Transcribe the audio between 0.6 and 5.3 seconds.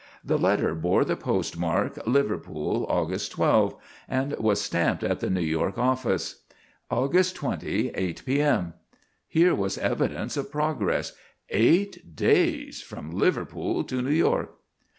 bore the postmark, "Liverpool, August 12," and was stamped at the